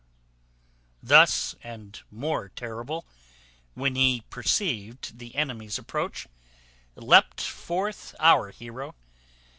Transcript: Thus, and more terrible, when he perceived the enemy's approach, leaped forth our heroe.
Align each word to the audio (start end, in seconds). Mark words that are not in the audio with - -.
Thus, 1.03 1.53
and 1.63 2.01
more 2.09 2.49
terrible, 2.49 3.05
when 3.75 3.93
he 3.93 4.23
perceived 4.31 5.19
the 5.19 5.35
enemy's 5.35 5.77
approach, 5.77 6.25
leaped 6.95 7.41
forth 7.41 8.15
our 8.19 8.49
heroe. 8.49 8.95